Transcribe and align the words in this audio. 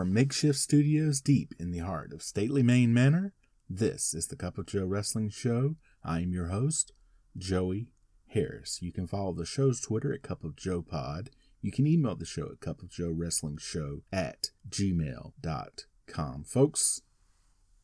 From 0.00 0.14
makeshift 0.14 0.58
studios 0.58 1.20
deep 1.20 1.52
in 1.58 1.72
the 1.72 1.80
heart 1.80 2.14
of 2.14 2.22
stately 2.22 2.62
Maine 2.62 2.94
Manor, 2.94 3.34
this 3.68 4.14
is 4.14 4.28
the 4.28 4.34
Cup 4.34 4.56
of 4.56 4.64
Joe 4.64 4.86
Wrestling 4.86 5.28
Show. 5.28 5.74
I 6.02 6.20
am 6.20 6.32
your 6.32 6.46
host, 6.46 6.94
Joey 7.36 7.88
Harris. 8.28 8.80
You 8.80 8.92
can 8.92 9.06
follow 9.06 9.34
the 9.34 9.44
show's 9.44 9.78
Twitter 9.78 10.10
at 10.10 10.22
Cup 10.22 10.42
of 10.42 10.56
Joe 10.56 10.80
Pod. 10.80 11.28
You 11.60 11.70
can 11.70 11.86
email 11.86 12.14
the 12.14 12.24
show 12.24 12.48
at 12.50 12.60
Cup 12.60 12.80
of 12.80 12.88
Joe 12.88 13.10
Wrestling 13.10 13.58
Show 13.58 14.00
at 14.10 14.52
gmail.com. 14.70 16.44
Folks, 16.44 17.02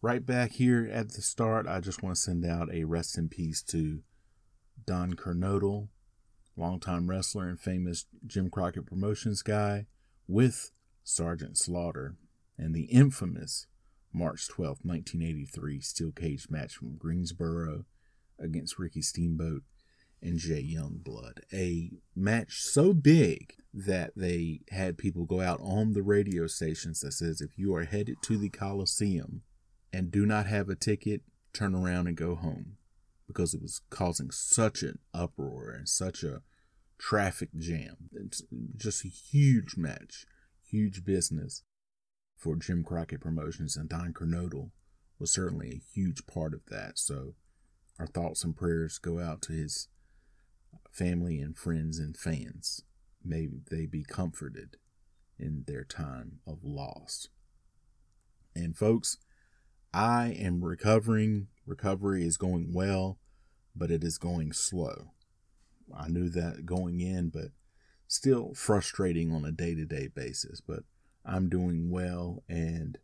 right 0.00 0.24
back 0.24 0.52
here 0.52 0.88
at 0.90 1.12
the 1.12 1.20
start, 1.20 1.66
I 1.66 1.80
just 1.80 2.02
want 2.02 2.16
to 2.16 2.22
send 2.22 2.46
out 2.46 2.72
a 2.72 2.84
rest 2.84 3.18
in 3.18 3.28
peace 3.28 3.60
to 3.64 4.00
Don 4.86 5.16
Kernodle, 5.16 5.88
longtime 6.56 7.10
wrestler 7.10 7.46
and 7.46 7.60
famous 7.60 8.06
Jim 8.26 8.48
Crockett 8.48 8.86
Promotions 8.86 9.42
guy, 9.42 9.84
with 10.26 10.70
Sergeant 11.08 11.56
Slaughter, 11.56 12.16
and 12.58 12.74
the 12.74 12.86
infamous 12.86 13.68
March 14.12 14.48
12, 14.48 14.78
1983 14.82 15.80
steel 15.80 16.10
cage 16.10 16.48
match 16.50 16.74
from 16.74 16.96
Greensboro 16.96 17.84
against 18.40 18.76
Ricky 18.76 19.02
Steamboat 19.02 19.62
and 20.20 20.36
Jay 20.36 20.64
Youngblood. 20.64 21.38
A 21.52 21.92
match 22.16 22.60
so 22.60 22.92
big 22.92 23.54
that 23.72 24.14
they 24.16 24.62
had 24.70 24.98
people 24.98 25.26
go 25.26 25.40
out 25.40 25.60
on 25.62 25.92
the 25.92 26.02
radio 26.02 26.48
stations 26.48 27.00
that 27.02 27.12
says 27.12 27.40
if 27.40 27.56
you 27.56 27.72
are 27.76 27.84
headed 27.84 28.16
to 28.22 28.36
the 28.36 28.48
Coliseum 28.48 29.42
and 29.92 30.10
do 30.10 30.26
not 30.26 30.46
have 30.46 30.68
a 30.68 30.74
ticket, 30.74 31.22
turn 31.52 31.72
around 31.72 32.08
and 32.08 32.16
go 32.16 32.34
home 32.34 32.78
because 33.28 33.54
it 33.54 33.62
was 33.62 33.80
causing 33.90 34.32
such 34.32 34.82
an 34.82 34.98
uproar 35.14 35.70
and 35.70 35.88
such 35.88 36.24
a 36.24 36.42
traffic 36.98 37.50
jam. 37.56 38.08
It's 38.12 38.42
just 38.76 39.04
a 39.04 39.08
huge 39.08 39.76
match 39.76 40.26
huge 40.68 41.04
business 41.04 41.62
for 42.36 42.56
Jim 42.56 42.84
Crockett 42.84 43.20
Promotions, 43.20 43.76
and 43.76 43.88
Don 43.88 44.12
Kernodle 44.12 44.70
was 45.18 45.32
certainly 45.32 45.70
a 45.70 45.94
huge 45.94 46.26
part 46.26 46.52
of 46.52 46.60
that. 46.68 46.98
So 46.98 47.34
our 47.98 48.06
thoughts 48.06 48.44
and 48.44 48.54
prayers 48.56 48.98
go 48.98 49.18
out 49.18 49.42
to 49.42 49.52
his 49.52 49.88
family 50.90 51.40
and 51.40 51.56
friends 51.56 51.98
and 51.98 52.16
fans. 52.16 52.82
May 53.24 53.48
they 53.70 53.86
be 53.86 54.04
comforted 54.04 54.76
in 55.38 55.64
their 55.66 55.84
time 55.84 56.40
of 56.46 56.62
loss. 56.62 57.28
And 58.54 58.76
folks, 58.76 59.18
I 59.92 60.28
am 60.38 60.64
recovering. 60.64 61.48
Recovery 61.66 62.24
is 62.24 62.36
going 62.36 62.72
well, 62.72 63.18
but 63.74 63.90
it 63.90 64.04
is 64.04 64.18
going 64.18 64.52
slow. 64.52 65.12
I 65.96 66.08
knew 66.08 66.28
that 66.30 66.66
going 66.66 67.00
in, 67.00 67.30
but 67.30 67.50
still 68.08 68.52
frustrating 68.54 69.32
on 69.32 69.44
a 69.44 69.52
day 69.52 69.74
to 69.74 69.84
day 69.84 70.08
basis, 70.08 70.60
but 70.60 70.80
I'm 71.24 71.48
doing 71.48 71.90
well. 71.90 72.42
And 72.48 72.98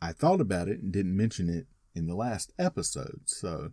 I 0.00 0.12
thought 0.12 0.40
about 0.40 0.68
it 0.68 0.80
and 0.80 0.92
didn't 0.92 1.16
mention 1.16 1.48
it 1.48 1.66
in 1.94 2.06
the 2.06 2.14
last 2.14 2.52
episode. 2.58 3.22
So, 3.26 3.72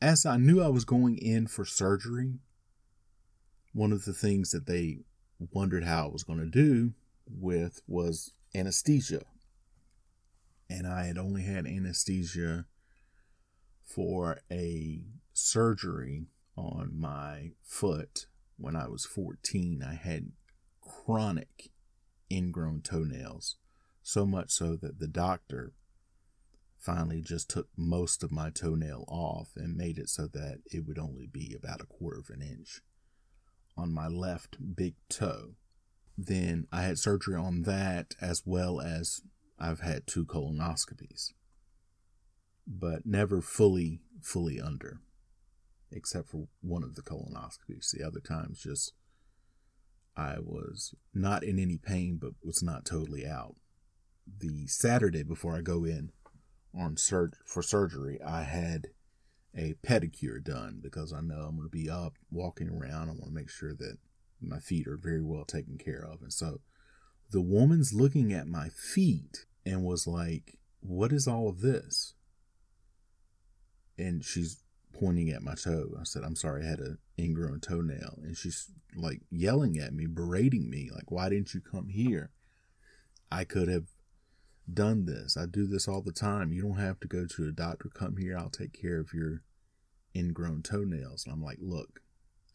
as 0.00 0.26
I 0.26 0.36
knew 0.36 0.62
I 0.62 0.68
was 0.68 0.84
going 0.84 1.18
in 1.18 1.46
for 1.46 1.64
surgery, 1.64 2.38
one 3.72 3.92
of 3.92 4.04
the 4.04 4.12
things 4.12 4.50
that 4.50 4.66
they 4.66 5.00
wondered 5.52 5.84
how 5.84 6.06
I 6.06 6.12
was 6.12 6.24
going 6.24 6.40
to 6.40 6.46
do 6.46 6.92
with 7.26 7.82
was 7.86 8.32
anesthesia. 8.54 9.22
And 10.68 10.86
I 10.86 11.04
had 11.04 11.18
only 11.18 11.42
had 11.42 11.66
anesthesia 11.66 12.66
for 13.84 14.40
a 14.50 15.02
surgery 15.32 16.26
on 16.56 16.92
my 16.98 17.52
foot 17.62 18.26
when 18.62 18.76
I 18.76 18.88
was 18.88 19.04
14, 19.04 19.84
I 19.86 19.94
had 19.94 20.32
chronic 20.80 21.70
ingrown 22.30 22.80
toenails, 22.82 23.56
so 24.02 24.24
much 24.24 24.50
so 24.50 24.76
that 24.76 24.98
the 24.98 25.08
doctor 25.08 25.74
finally 26.78 27.20
just 27.20 27.48
took 27.48 27.68
most 27.76 28.24
of 28.24 28.32
my 28.32 28.50
toenail 28.50 29.04
off 29.06 29.50
and 29.56 29.76
made 29.76 29.98
it 29.98 30.08
so 30.08 30.26
that 30.26 30.58
it 30.66 30.84
would 30.86 30.98
only 30.98 31.26
be 31.26 31.54
about 31.56 31.80
a 31.80 31.86
quarter 31.86 32.18
of 32.18 32.30
an 32.30 32.42
inch 32.42 32.80
on 33.76 33.92
my 33.92 34.08
left 34.08 34.56
big 34.74 34.94
toe. 35.08 35.54
Then 36.18 36.66
I 36.72 36.82
had 36.82 36.98
surgery 36.98 37.36
on 37.36 37.62
that 37.62 38.16
as 38.20 38.42
well 38.44 38.80
as 38.80 39.22
I've 39.58 39.80
had 39.80 40.06
two 40.06 40.24
colonoscopies, 40.24 41.32
but 42.66 43.06
never 43.06 43.40
fully, 43.40 44.00
fully 44.20 44.60
under 44.60 45.00
except 45.92 46.28
for 46.28 46.48
one 46.60 46.82
of 46.82 46.94
the 46.94 47.02
colonoscopies. 47.02 47.90
The 47.90 48.06
other 48.06 48.20
times, 48.20 48.60
just 48.60 48.92
I 50.16 50.36
was 50.38 50.94
not 51.14 51.42
in 51.42 51.58
any 51.58 51.78
pain, 51.78 52.18
but 52.20 52.32
was 52.42 52.62
not 52.62 52.84
totally 52.84 53.26
out. 53.26 53.56
The 54.38 54.66
Saturday 54.66 55.22
before 55.22 55.56
I 55.56 55.62
go 55.62 55.84
in 55.84 56.12
on 56.74 56.96
sur- 56.96 57.32
for 57.46 57.62
surgery, 57.62 58.20
I 58.22 58.42
had 58.42 58.88
a 59.56 59.74
pedicure 59.86 60.42
done 60.42 60.80
because 60.82 61.12
I 61.12 61.20
know 61.20 61.42
I'm 61.42 61.56
going 61.56 61.68
to 61.68 61.76
be 61.76 61.90
up 61.90 62.14
walking 62.30 62.68
around. 62.68 63.08
I 63.08 63.12
want 63.12 63.26
to 63.26 63.34
make 63.34 63.50
sure 63.50 63.74
that 63.74 63.98
my 64.40 64.58
feet 64.58 64.86
are 64.86 64.96
very 64.96 65.22
well 65.22 65.44
taken 65.44 65.78
care 65.78 66.04
of. 66.04 66.22
And 66.22 66.32
so 66.32 66.60
the 67.30 67.40
woman's 67.40 67.92
looking 67.92 68.32
at 68.32 68.46
my 68.46 68.68
feet 68.68 69.46
and 69.64 69.84
was 69.84 70.06
like, 70.06 70.58
What 70.80 71.12
is 71.12 71.26
all 71.26 71.48
of 71.48 71.60
this? 71.60 72.14
And 73.98 74.24
she's 74.24 74.61
pointing 74.92 75.30
at 75.30 75.42
my 75.42 75.54
toe. 75.54 75.94
I 75.98 76.04
said, 76.04 76.22
I'm 76.24 76.36
sorry, 76.36 76.64
I 76.64 76.68
had 76.68 76.80
an 76.80 76.98
ingrown 77.18 77.60
toenail. 77.60 78.20
And 78.22 78.36
she's 78.36 78.70
like 78.94 79.20
yelling 79.30 79.78
at 79.78 79.92
me, 79.92 80.06
berating 80.06 80.70
me, 80.70 80.90
like, 80.94 81.10
why 81.10 81.28
didn't 81.28 81.54
you 81.54 81.60
come 81.60 81.88
here? 81.88 82.30
I 83.30 83.44
could 83.44 83.68
have 83.68 83.86
done 84.72 85.06
this. 85.06 85.36
I 85.36 85.46
do 85.46 85.66
this 85.66 85.88
all 85.88 86.02
the 86.02 86.12
time. 86.12 86.52
You 86.52 86.62
don't 86.62 86.78
have 86.78 87.00
to 87.00 87.08
go 87.08 87.26
to 87.26 87.48
a 87.48 87.52
doctor. 87.52 87.88
Come 87.92 88.16
here. 88.16 88.36
I'll 88.36 88.50
take 88.50 88.72
care 88.72 89.00
of 89.00 89.12
your 89.12 89.42
ingrown 90.14 90.62
toenails. 90.62 91.24
And 91.24 91.32
I'm 91.32 91.42
like, 91.42 91.58
look, 91.60 92.00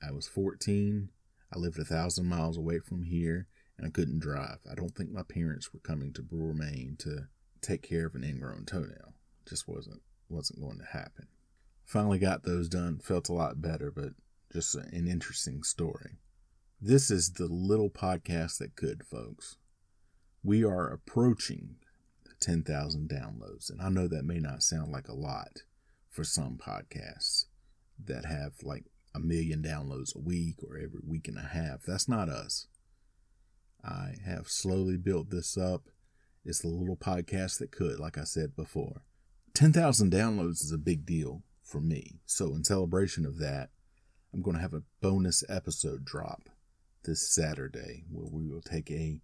I 0.05 0.11
was 0.11 0.27
14. 0.27 1.09
I 1.53 1.57
lived 1.57 1.79
a 1.79 1.85
thousand 1.85 2.27
miles 2.27 2.57
away 2.57 2.79
from 2.79 3.03
here 3.03 3.47
and 3.77 3.87
I 3.87 3.89
couldn't 3.89 4.19
drive. 4.19 4.59
I 4.69 4.75
don't 4.75 4.95
think 4.95 5.11
my 5.11 5.23
parents 5.23 5.73
were 5.73 5.79
coming 5.79 6.13
to 6.13 6.21
Brewer, 6.21 6.53
Maine 6.53 6.95
to 6.99 7.27
take 7.61 7.81
care 7.81 8.05
of 8.05 8.15
an 8.15 8.23
ingrown 8.23 8.65
toenail. 8.65 9.13
It 9.45 9.49
Just 9.49 9.67
wasn't 9.67 10.01
wasn't 10.29 10.61
going 10.61 10.79
to 10.79 10.85
happen. 10.85 11.27
Finally 11.87 12.19
got 12.19 12.43
those 12.43 12.67
done, 12.67 12.99
felt 12.99 13.29
a 13.29 13.33
lot 13.33 13.61
better, 13.61 13.89
but 13.89 14.09
just 14.51 14.75
an 14.75 15.07
interesting 15.07 15.63
story. 15.63 16.17
This 16.81 17.09
is 17.09 17.31
the 17.31 17.47
little 17.47 17.89
podcast 17.89 18.57
that 18.57 18.75
could, 18.75 19.05
folks. 19.05 19.55
We 20.43 20.65
are 20.65 20.91
approaching 20.91 21.77
10,000 22.41 23.09
downloads, 23.09 23.69
and 23.69 23.81
I 23.81 23.87
know 23.87 24.09
that 24.09 24.25
may 24.25 24.39
not 24.39 24.63
sound 24.63 24.91
like 24.91 25.07
a 25.07 25.15
lot 25.15 25.63
for 26.09 26.25
some 26.25 26.57
podcasts 26.57 27.45
that 28.03 28.25
have 28.25 28.55
like 28.63 28.83
a 29.15 29.19
million 29.21 29.63
downloads 29.63 30.13
a 30.13 30.19
week 30.19 30.57
or 30.69 30.75
every 30.75 30.99
week 31.07 31.29
and 31.29 31.37
a 31.37 31.41
half. 31.53 31.83
That's 31.83 32.09
not 32.09 32.27
us. 32.27 32.67
I 33.81 34.15
have 34.25 34.49
slowly 34.49 34.97
built 34.97 35.29
this 35.29 35.57
up. 35.57 35.83
It's 36.43 36.59
the 36.59 36.67
little 36.67 36.97
podcast 36.97 37.59
that 37.59 37.71
could, 37.71 37.97
like 37.97 38.17
I 38.17 38.25
said 38.25 38.57
before. 38.57 39.03
10,000 39.53 40.11
downloads 40.11 40.61
is 40.61 40.73
a 40.73 40.77
big 40.77 41.05
deal 41.05 41.43
for 41.67 41.81
me. 41.81 42.21
So, 42.25 42.55
in 42.55 42.63
celebration 42.63 43.25
of 43.25 43.39
that, 43.39 43.69
I'm 44.33 44.41
going 44.41 44.55
to 44.55 44.61
have 44.61 44.73
a 44.73 44.83
bonus 45.01 45.43
episode 45.49 46.05
drop 46.05 46.49
this 47.03 47.29
Saturday 47.29 48.05
where 48.11 48.27
we 48.29 48.47
will 48.47 48.61
take 48.61 48.89
a 48.89 49.19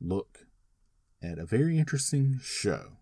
look 0.00 0.46
at 1.22 1.38
a 1.38 1.44
very 1.44 1.78
interesting 1.78 2.38
show. 2.42 2.98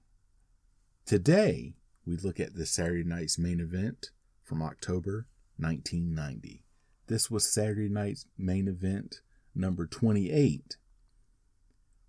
Today, 1.07 1.75
we 2.07 2.17
look 2.17 2.41
at 2.41 2.55
the 2.55 2.67
Saturday 2.67 3.05
night's 3.05 3.39
main 3.39 3.61
event 3.61 4.11
from 4.43 4.63
October 4.63 5.27
1990. 5.59 6.63
This 7.07 7.31
was 7.31 7.45
Saturday 7.49 7.89
night's 7.89 8.27
main 8.37 8.69
event 8.69 9.21
number 9.55 9.87
28 9.87 10.77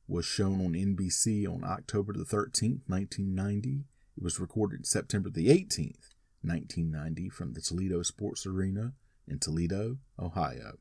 was 0.08 0.26
shown 0.26 0.60
on 0.66 0.74
NBC 0.74 1.48
on 1.48 1.64
October 1.64 2.14
the 2.14 2.24
13th, 2.24 2.82
1990. 2.88 3.86
It 4.18 4.24
was 4.24 4.40
recorded 4.40 4.88
September 4.88 5.30
the 5.30 5.50
18th, 5.50 6.10
1990 6.42 7.30
from 7.30 7.54
the 7.54 7.62
Toledo 7.62 8.02
Sports 8.02 8.46
Arena 8.46 8.94
in 9.28 9.40
Toledo, 9.40 9.98
Ohio. 10.18 10.78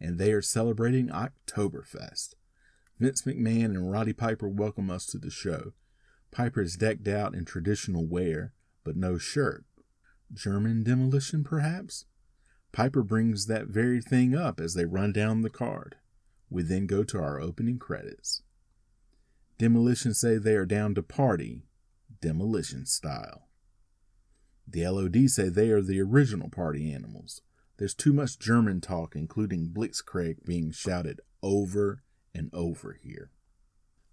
And 0.00 0.18
they 0.18 0.32
are 0.32 0.42
celebrating 0.42 1.08
Oktoberfest. 1.08 2.34
Vince 2.98 3.22
McMahon 3.22 3.66
and 3.66 3.90
Roddy 3.90 4.12
Piper 4.12 4.48
welcome 4.48 4.90
us 4.90 5.06
to 5.06 5.18
the 5.18 5.30
show. 5.30 5.72
Piper 6.30 6.62
is 6.62 6.76
decked 6.76 7.08
out 7.08 7.34
in 7.34 7.44
traditional 7.44 8.06
wear, 8.06 8.52
but 8.82 8.96
no 8.96 9.18
shirt. 9.18 9.64
German 10.32 10.82
demolition, 10.82 11.44
perhaps? 11.44 12.06
Piper 12.72 13.02
brings 13.02 13.46
that 13.46 13.68
very 13.68 14.00
thing 14.00 14.34
up 14.34 14.58
as 14.60 14.74
they 14.74 14.84
run 14.84 15.12
down 15.12 15.42
the 15.42 15.50
card. 15.50 15.96
We 16.50 16.62
then 16.62 16.86
go 16.86 17.04
to 17.04 17.18
our 17.18 17.40
opening 17.40 17.78
credits. 17.78 18.42
Demolition 19.58 20.12
say 20.12 20.36
they 20.36 20.56
are 20.56 20.66
down 20.66 20.94
to 20.96 21.02
party, 21.02 21.62
demolition 22.20 22.86
style. 22.86 23.48
The 24.66 24.86
LOD 24.86 25.28
say 25.30 25.48
they 25.48 25.70
are 25.70 25.82
the 25.82 26.00
original 26.00 26.48
party 26.48 26.92
animals. 26.92 27.42
There's 27.76 27.94
too 27.94 28.12
much 28.12 28.38
German 28.38 28.80
talk, 28.80 29.16
including 29.16 29.70
Blitzkrieg 29.70 30.44
being 30.44 30.70
shouted 30.70 31.20
over 31.42 32.02
and 32.34 32.50
over 32.52 32.98
here. 33.02 33.30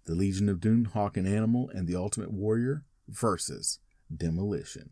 The 0.04 0.14
Legion 0.14 0.48
of 0.48 0.60
Doom, 0.60 0.86
Hawk 0.86 1.16
and 1.16 1.28
Animal, 1.28 1.70
and 1.70 1.86
the 1.86 1.96
Ultimate 1.96 2.32
Warrior 2.32 2.84
versus 3.08 3.78
Demolition. 4.14 4.90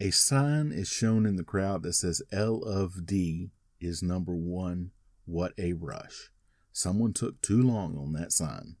A 0.00 0.10
sign 0.10 0.72
is 0.72 0.88
shown 0.88 1.26
in 1.26 1.36
the 1.36 1.44
crowd 1.44 1.82
that 1.82 1.92
says 1.92 2.22
L 2.32 2.62
of 2.62 3.06
D 3.06 3.52
is 3.80 4.02
number 4.02 4.34
one. 4.34 4.90
What 5.26 5.52
a 5.58 5.74
rush. 5.74 6.32
Someone 6.72 7.12
took 7.12 7.40
too 7.42 7.62
long 7.62 7.96
on 7.96 8.12
that 8.14 8.32
sign. 8.32 8.76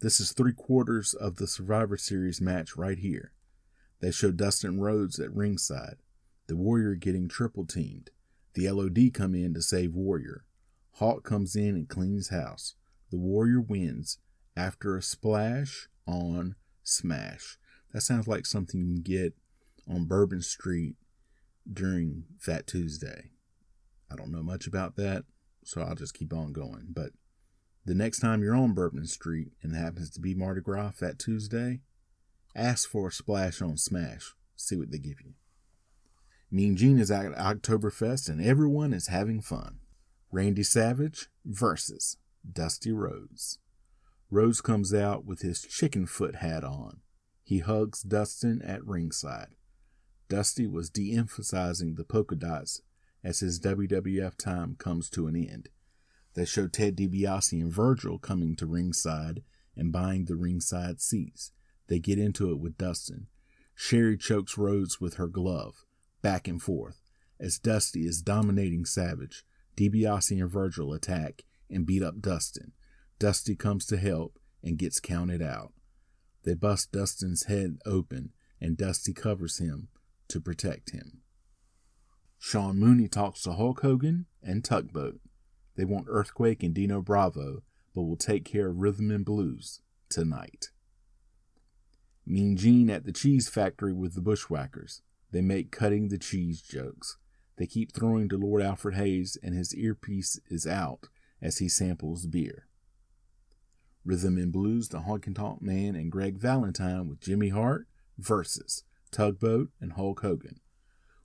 This 0.00 0.18
is 0.18 0.32
three 0.32 0.54
quarters 0.54 1.12
of 1.12 1.36
the 1.36 1.46
Survivor 1.46 1.96
Series 1.98 2.40
match 2.40 2.76
right 2.76 2.98
here. 2.98 3.32
They 4.00 4.10
show 4.10 4.32
Dustin 4.32 4.80
Rhodes 4.80 5.18
at 5.18 5.34
ringside, 5.34 5.96
the 6.46 6.56
Warrior 6.56 6.94
getting 6.94 7.28
triple 7.28 7.66
teamed. 7.66 8.10
The 8.54 8.68
LOD 8.70 9.12
come 9.12 9.34
in 9.34 9.54
to 9.54 9.62
save 9.62 9.94
Warrior. 9.94 10.44
Hawk 10.94 11.22
comes 11.22 11.54
in 11.54 11.76
and 11.76 11.88
cleans 11.88 12.30
house. 12.30 12.74
The 13.10 13.18
Warrior 13.18 13.60
wins 13.60 14.18
after 14.56 14.96
a 14.96 15.02
splash 15.02 15.88
on 16.06 16.56
Smash. 16.82 17.58
That 17.92 18.00
sounds 18.00 18.26
like 18.26 18.46
something 18.46 18.80
you 18.80 18.94
can 18.94 19.02
get 19.02 19.34
on 19.88 20.06
Bourbon 20.06 20.42
Street 20.42 20.96
during 21.70 22.24
Fat 22.38 22.66
Tuesday. 22.66 23.30
I 24.10 24.16
don't 24.16 24.32
know 24.32 24.42
much 24.42 24.66
about 24.66 24.96
that, 24.96 25.24
so 25.64 25.82
I'll 25.82 25.94
just 25.94 26.14
keep 26.14 26.32
on 26.32 26.52
going. 26.52 26.88
But 26.90 27.12
the 27.84 27.94
next 27.94 28.20
time 28.20 28.42
you're 28.42 28.56
on 28.56 28.74
Bourbon 28.74 29.06
Street 29.06 29.52
and 29.62 29.74
it 29.74 29.78
happens 29.78 30.10
to 30.10 30.20
be 30.20 30.34
Mardi 30.34 30.60
Gras 30.60 30.90
Fat 30.90 31.18
Tuesday, 31.18 31.80
ask 32.54 32.88
for 32.88 33.08
a 33.08 33.12
splash 33.12 33.62
on 33.62 33.76
Smash. 33.76 34.34
See 34.56 34.76
what 34.76 34.90
they 34.90 34.98
give 34.98 35.20
you. 35.20 35.34
Mean 36.50 36.76
Gene 36.76 36.98
is 36.98 37.10
at 37.10 37.32
Oktoberfest 37.32 38.28
and 38.28 38.40
everyone 38.40 38.92
is 38.92 39.06
having 39.06 39.40
fun. 39.40 39.78
Randy 40.32 40.62
Savage 40.62 41.28
versus 41.44 42.16
Dusty 42.50 42.92
Rhodes. 42.92 43.58
Rhodes 44.30 44.60
comes 44.60 44.94
out 44.94 45.24
with 45.24 45.42
his 45.42 45.62
chicken 45.62 46.06
foot 46.06 46.36
hat 46.36 46.64
on. 46.64 47.00
He 47.42 47.58
hugs 47.58 48.02
Dustin 48.02 48.62
at 48.62 48.84
ringside. 48.84 49.48
Dusty 50.28 50.66
was 50.66 50.90
de 50.90 51.16
emphasizing 51.16 51.96
the 51.96 52.04
polka 52.04 52.36
dots 52.36 52.82
as 53.24 53.40
his 53.40 53.60
WWF 53.60 54.36
time 54.36 54.76
comes 54.78 55.10
to 55.10 55.26
an 55.26 55.36
end. 55.36 55.68
They 56.34 56.44
show 56.44 56.68
Ted 56.68 56.96
DiBiase 56.96 57.60
and 57.60 57.72
Virgil 57.72 58.18
coming 58.18 58.54
to 58.56 58.66
ringside 58.66 59.42
and 59.76 59.92
buying 59.92 60.26
the 60.26 60.36
ringside 60.36 61.00
seats. 61.00 61.52
They 61.90 61.98
get 61.98 62.20
into 62.20 62.50
it 62.52 62.60
with 62.60 62.78
Dustin. 62.78 63.26
Sherri 63.74 64.16
chokes 64.16 64.56
Rhodes 64.56 65.00
with 65.00 65.14
her 65.14 65.26
glove, 65.26 65.84
back 66.22 66.46
and 66.46 66.62
forth, 66.62 67.02
as 67.40 67.58
Dusty 67.58 68.06
is 68.06 68.22
dominating 68.22 68.84
Savage. 68.84 69.44
DiBiase 69.76 70.40
and 70.40 70.50
Virgil 70.50 70.92
attack 70.92 71.42
and 71.68 71.84
beat 71.84 72.02
up 72.02 72.20
Dustin. 72.20 72.72
Dusty 73.18 73.56
comes 73.56 73.86
to 73.86 73.96
help 73.96 74.38
and 74.62 74.78
gets 74.78 75.00
counted 75.00 75.42
out. 75.42 75.72
They 76.44 76.54
bust 76.54 76.92
Dustin's 76.92 77.46
head 77.46 77.78
open 77.84 78.30
and 78.60 78.76
Dusty 78.76 79.12
covers 79.12 79.58
him 79.58 79.88
to 80.28 80.40
protect 80.40 80.90
him. 80.90 81.22
Sean 82.38 82.78
Mooney 82.78 83.08
talks 83.08 83.42
to 83.42 83.52
Hulk 83.52 83.80
Hogan 83.80 84.26
and 84.42 84.64
Tugboat. 84.64 85.20
They 85.76 85.84
want 85.84 86.06
Earthquake 86.08 86.62
and 86.62 86.74
Dino 86.74 87.00
Bravo, 87.00 87.62
but 87.94 88.02
will 88.02 88.16
take 88.16 88.44
care 88.44 88.68
of 88.68 88.78
Rhythm 88.78 89.10
and 89.10 89.24
Blues 89.24 89.80
tonight. 90.08 90.70
Mean 92.26 92.56
Gene 92.56 92.90
at 92.90 93.04
the 93.04 93.12
cheese 93.12 93.48
factory 93.48 93.92
with 93.92 94.14
the 94.14 94.20
Bushwhackers. 94.20 95.02
They 95.32 95.40
make 95.40 95.70
cutting 95.70 96.08
the 96.08 96.18
cheese 96.18 96.60
jokes. 96.60 97.16
They 97.56 97.66
keep 97.66 97.92
throwing 97.92 98.28
to 98.28 98.38
Lord 98.38 98.62
Alfred 98.62 98.94
Hayes, 98.94 99.36
and 99.42 99.54
his 99.54 99.74
earpiece 99.74 100.40
is 100.48 100.66
out 100.66 101.08
as 101.42 101.58
he 101.58 101.68
samples 101.68 102.26
beer. 102.26 102.66
Rhythm 104.04 104.38
and 104.38 104.52
Blues, 104.52 104.88
the 104.88 105.00
Honky 105.00 105.60
Man, 105.60 105.94
and 105.94 106.10
Greg 106.10 106.38
Valentine 106.38 107.08
with 107.08 107.20
Jimmy 107.20 107.50
Hart 107.50 107.86
versus 108.18 108.84
Tugboat, 109.10 109.70
and 109.80 109.94
Hulk 109.94 110.20
Hogan. 110.20 110.60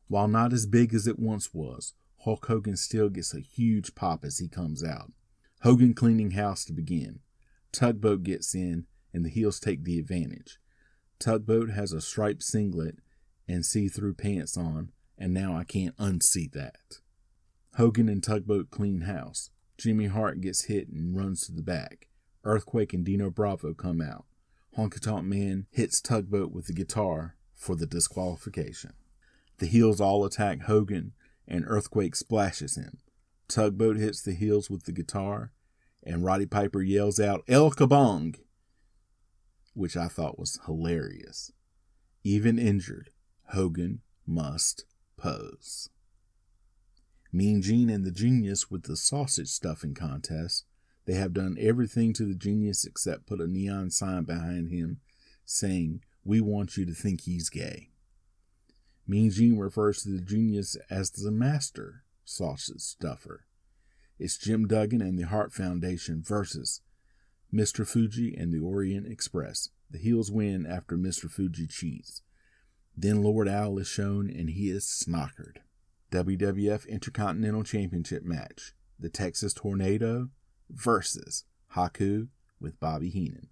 While 0.08 0.28
not 0.28 0.54
as 0.54 0.66
big 0.66 0.94
as 0.94 1.08
it 1.08 1.20
once 1.20 1.54
was, 1.54 1.94
Hulk 2.24 2.46
Hogan 2.48 2.78
still 2.78 3.10
gets 3.10 3.34
a 3.34 3.40
huge 3.40 3.96
pop 3.96 4.26
as 4.26 4.40
he 4.40 4.48
comes 4.48 4.84
out. 4.84 5.12
Hogan 5.62 5.94
cleaning 5.94 6.32
house 6.32 6.66
to 6.66 6.74
begin. 6.74 7.20
Tugboat 7.72 8.24
gets 8.24 8.56
in, 8.56 8.86
and 9.14 9.24
the 9.24 9.30
heels 9.30 9.60
take 9.60 9.84
the 9.84 10.00
advantage. 10.00 10.58
Tugboat 11.20 11.70
has 11.70 11.94
a 11.94 12.02
striped 12.02 12.44
singlet 12.44 13.00
and 13.48 13.66
see 13.66 13.88
through 13.88 14.16
pants 14.16 14.58
on, 14.58 14.92
and 15.18 15.34
now 15.34 15.56
I 15.56 15.64
can't 15.64 15.96
unsee 15.98 16.52
that. 16.52 17.00
Hogan 17.76 18.10
and 18.10 18.24
Tugboat 18.24 18.70
clean 18.72 19.02
house. 19.02 19.50
Jimmy 19.78 20.08
Hart 20.08 20.42
gets 20.42 20.66
hit 20.66 20.88
and 20.88 21.16
runs 21.16 21.46
to 21.46 21.52
the 21.52 21.62
back. 21.62 22.08
Earthquake 22.44 22.94
and 22.94 23.04
Dino 23.04 23.30
Bravo 23.30 23.74
come 23.74 24.02
out. 24.02 24.26
Honky 24.78 25.00
Tonk 25.00 25.26
Man 25.26 25.68
hits 25.72 26.02
Tugboat 26.02 26.52
with 26.52 26.68
the 26.68 26.74
guitar 26.74 27.36
for 27.54 27.76
the 27.76 27.86
disqualification. 27.86 28.94
The 29.58 29.68
heels 29.68 30.02
all 30.02 30.26
attack 30.26 30.64
Hogan, 30.64 31.14
and 31.48 31.64
Earthquake 31.68 32.16
splashes 32.16 32.76
him. 32.76 32.98
Tugboat 33.48 33.98
hits 33.98 34.22
the 34.22 34.34
heels 34.34 34.70
with 34.70 34.84
the 34.84 34.92
guitar, 34.92 35.52
and 36.04 36.24
Roddy 36.24 36.46
Piper 36.46 36.82
yells 36.82 37.20
out, 37.20 37.44
El 37.48 37.72
Kabong, 37.72 38.36
which 39.76 39.96
I 39.96 40.08
thought 40.08 40.40
was 40.40 40.60
hilarious. 40.66 41.52
Even 42.24 42.58
injured, 42.58 43.12
Hogan 43.50 44.02
must 44.26 44.86
pose. 45.18 45.90
Mean 47.32 47.62
Gene 47.62 47.90
and 47.90 48.04
the 48.04 48.12
Genius 48.12 48.72
with 48.72 48.84
the 48.84 48.96
sausage 48.96 49.50
stuffing 49.50 49.94
contest. 49.94 50.66
They 51.06 51.14
have 51.14 51.34
done 51.34 51.58
everything 51.60 52.14
to 52.14 52.26
the 52.26 52.34
genius 52.34 52.86
except 52.86 53.28
put 53.28 53.42
a 53.42 53.48
neon 53.48 53.92
sign 53.92 54.24
behind 54.24 54.72
him 54.72 55.02
saying, 55.46 56.02
we 56.24 56.42
want 56.42 56.78
you 56.78 56.86
to 56.86 56.94
think 56.94 57.22
he's 57.22 57.50
gay. 57.50 57.90
Mean 59.08 59.30
Gene 59.30 59.60
refers 59.60 60.02
to 60.02 60.10
the 60.10 60.22
genius 60.22 60.76
as 60.90 61.12
the 61.12 61.30
master 61.30 62.04
sausage 62.24 62.82
stuffer. 62.82 63.46
It's 64.18 64.38
Jim 64.38 64.68
Duggan 64.68 65.02
and 65.02 65.20
the 65.20 65.28
Hart 65.28 65.54
Foundation 65.54 66.24
versus 66.26 66.82
Mr. 67.54 67.88
Fuji 67.88 68.36
and 68.36 68.54
the 68.54 68.60
Orient 68.60 69.08
Express. 69.08 69.70
The 69.90 69.98
heels 69.98 70.32
win 70.32 70.66
after 70.66 70.98
Mr. 70.98 71.30
Fuji 71.30 71.68
cheats. 71.68 72.22
Then 72.98 73.22
Lord 73.22 73.48
Al 73.48 73.78
is 73.78 73.88
shown 73.88 74.30
and 74.30 74.50
he 74.50 74.70
is 74.70 74.86
snockered. 74.86 75.58
WWF 76.12 76.88
Intercontinental 76.88 77.64
Championship 77.64 78.24
match. 78.24 78.74
The 79.00 79.10
Texas 79.10 79.54
Tornado 79.54 80.30
versus 80.70 81.44
Haku 81.76 82.30
with 82.60 82.80
Bobby 82.80 83.10
Heenan. 83.10 83.50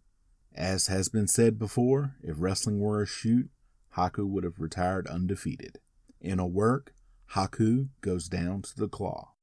As 0.55 0.87
has 0.87 1.09
been 1.09 1.27
said 1.27 1.57
before, 1.59 2.15
if 2.23 2.35
wrestling 2.39 2.79
were 2.79 3.01
a 3.01 3.07
shoot, 3.07 3.49
Haku 3.97 4.27
would 4.27 4.43
have 4.43 4.59
retired 4.59 5.07
undefeated. 5.07 5.79
In 6.21 6.39
a 6.39 6.47
work, 6.47 6.93
Haku 7.31 7.89
goes 8.01 8.27
down 8.27 8.61
to 8.61 8.75
the 8.75 8.87
claw. 8.87 9.33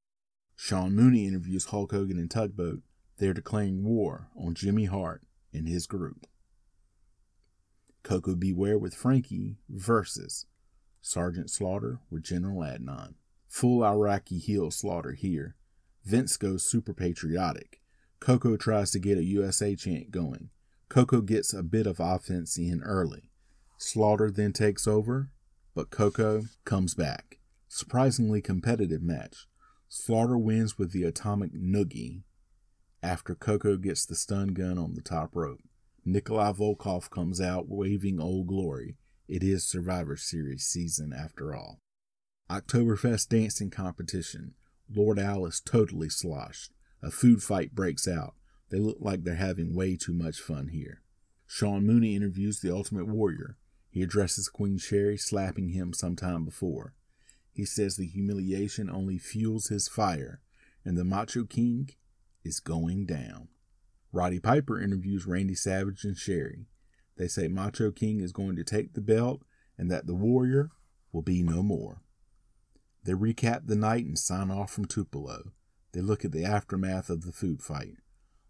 Sean 0.57 0.95
Mooney 0.95 1.27
interviews 1.27 1.67
Hulk 1.67 1.93
Hogan 1.93 2.19
and 2.19 2.31
Tugboat. 2.31 2.83
They're 3.21 3.35
declaring 3.35 3.85
war 3.85 4.29
on 4.35 4.55
Jimmy 4.55 4.87
Hart 4.87 5.21
and 5.53 5.69
his 5.69 5.87
group. 5.87 6.27
Koko 8.03 8.35
B. 8.35 8.51
Ware 8.51 8.79
with 8.79 8.95
Frankie 8.95 9.59
versus 9.69 10.47
Sergeant 11.03 11.51
Slaughter 11.51 12.01
with 12.11 12.23
General 12.23 12.63
Adnan. 12.63 13.17
Full 13.47 13.85
Iraqi 13.85 14.39
heel 14.39 14.71
slaughter 14.71 15.13
here. 15.13 15.55
Vince 16.03 16.39
goes 16.39 16.65
super 16.65 16.95
patriotic. 16.95 17.83
Koko 18.21 18.57
tries 18.57 18.91
to 18.93 18.99
get 18.99 19.19
a 19.19 19.25
USA 19.25 19.77
chant 19.77 20.11
going. 20.11 20.49
Koko 20.89 21.21
gets 21.21 21.53
a 21.53 21.63
bit 21.63 21.87
of 21.87 22.01
offense 22.01 22.57
in 22.57 22.81
early. 22.83 23.31
Slaughter 23.77 24.31
then 24.31 24.55
takes 24.55 24.89
over, 24.89 25.29
but 25.75 25.91
Koko 25.91 26.45
comes 26.65 26.95
back. 26.95 27.39
Surprisingly 27.69 28.41
competitive 28.41 29.03
match. 29.03 29.47
Slaughter 29.91 30.39
wins 30.39 30.79
with 30.79 30.93
the 30.93 31.03
atomic 31.03 31.53
noogie 31.53 32.23
after 33.03 33.35
Koko 33.35 33.77
gets 33.77 34.05
the 34.05 34.15
stun 34.15 34.49
gun 34.49 34.79
on 34.79 34.95
the 34.95 35.03
top 35.03 35.35
rope. 35.35 35.61
Nikolai 36.05 36.53
Volkov 36.53 37.11
comes 37.11 37.41
out 37.41 37.69
waving 37.69 38.21
Old 38.21 38.47
Glory. 38.47 38.97
It 39.29 39.43
is 39.43 39.65
Survivor 39.65 40.17
Series 40.17 40.65
season 40.65 41.13
after 41.13 41.55
all. 41.55 41.79
Oktoberfest 42.51 43.29
dancing 43.29 43.71
competition. 43.71 44.55
Lord 44.93 45.19
Al 45.19 45.47
is 45.47 45.61
totally 45.61 46.09
sloshed. 46.09 46.73
A 47.03 47.11
food 47.11 47.43
fight 47.43 47.75
breaks 47.75 48.09
out. 48.09 48.35
They 48.71 48.79
look 48.79 48.99
like 49.01 49.25
they're 49.25 49.37
having 49.37 49.75
way 49.75 49.97
too 49.97 50.13
much 50.13 50.41
fun 50.41 50.69
here. 50.69 51.03
Sean 51.47 51.87
Mooney 51.87 52.17
interviews 52.17 52.61
the 52.61 52.73
Ultimate 52.73 53.07
Warrior. 53.07 53.57
He 53.91 54.03
addresses 54.03 54.49
Queen 54.49 54.79
Sherri 54.79 55.17
slapping 55.17 55.71
him 55.71 55.93
some 55.93 56.17
time 56.17 56.45
before. 56.45 56.95
He 57.53 57.65
says 57.65 57.97
the 57.97 58.07
humiliation 58.07 58.89
only 58.89 59.19
fuels 59.19 59.69
his 59.69 59.89
fire, 59.89 60.41
and 60.85 60.97
the 60.97 61.05
Macho 61.05 61.45
King 61.45 61.91
is 62.45 62.61
going 62.61 63.07
down. 63.07 63.49
Roddy 64.13 64.41
Piper 64.41 64.81
interviews 64.81 65.27
Randy 65.27 65.55
Savage 65.55 66.05
and 66.05 66.17
Sherri. 66.17 66.67
They 67.17 67.29
say 67.29 67.49
Macho 67.49 67.91
King 67.91 68.21
is 68.21 68.33
going 68.33 68.57
to 68.57 68.65
take 68.65 68.95
the 68.95 69.01
belt 69.01 69.43
and 69.79 69.91
that 69.91 70.07
the 70.07 70.15
Warrior 70.15 70.71
will 71.13 71.23
be 71.23 71.43
no 71.43 71.63
more. 71.63 72.03
They 73.05 73.13
recap 73.13 73.67
the 73.67 73.77
night 73.77 74.05
and 74.05 74.19
sign 74.19 74.51
off 74.51 74.71
from 74.73 74.85
Tupelo. 74.85 75.53
They 75.93 76.01
look 76.01 76.25
at 76.25 76.33
the 76.33 76.45
aftermath 76.45 77.11
of 77.11 77.23
the 77.23 77.33
food 77.33 77.63
fight. 77.63 77.97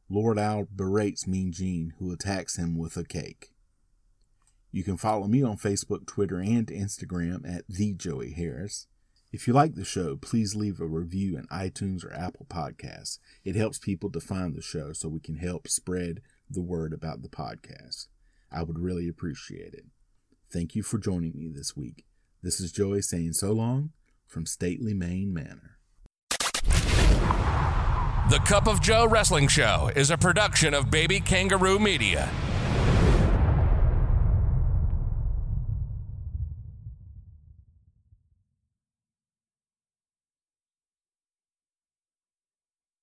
Lord 0.09 0.39
Al 0.39 0.67
berates 0.75 1.27
Mean 1.27 1.53
Gene, 1.53 1.95
who 1.99 2.13
attacks 2.13 2.57
him 2.57 2.77
with 2.77 2.97
a 2.97 3.05
cake. 3.05 3.53
You 4.73 4.83
can 4.83 4.97
follow 4.97 5.27
me 5.27 5.43
on 5.43 5.57
Facebook, 5.57 6.07
Twitter, 6.07 6.39
and 6.39 6.67
Instagram 6.67 7.49
at 7.49 7.65
the 7.69 7.95
Joey 7.95 8.33
Harris. 8.33 8.87
If 9.33 9.47
you 9.47 9.53
like 9.53 9.77
the 9.77 9.85
show, 9.85 10.17
please 10.17 10.57
leave 10.57 10.81
a 10.81 10.87
review 10.87 11.39
in 11.39 11.47
iTunes 11.47 12.05
or 12.05 12.13
Apple 12.13 12.47
Podcasts. 12.51 13.21
It 13.45 13.55
helps 13.55 13.79
people 13.79 14.11
to 14.11 14.21
find 14.21 14.57
the 14.57 14.63
show 14.63 14.93
so 14.93 15.09
we 15.09 15.21
can 15.21 15.37
help 15.37 15.69
spread 15.69 16.21
the 16.49 16.63
word 16.63 16.93
about 16.93 17.23
the 17.23 17.29
podcast. 17.29 18.09
I 18.51 18.65
would 18.65 18.81
really 18.81 19.09
appreciate 19.09 19.73
it. 19.73 19.85
Thank 20.53 20.75
you 20.75 20.83
for 20.83 20.99
joining 20.99 21.39
me 21.39 21.49
this 21.49 21.77
week. 21.77 22.07
This 22.43 22.59
is 22.59 22.73
Joey 22.73 23.03
saying 23.03 23.35
so 23.35 23.53
long 23.53 23.91
from 24.27 24.47
Stately 24.47 24.95
Maine 24.95 25.33
Manor. 25.33 25.79
The 28.31 28.41
Cup 28.45 28.67
of 28.67 28.81
Joe 28.81 29.07
Wrestling 29.07 29.47
Show 29.47 29.93
is 29.95 30.11
a 30.11 30.19
production 30.19 30.75
of 30.75 30.91
Baby 30.91 31.21
Kangaroo 31.21 31.79
Media. 31.79 32.29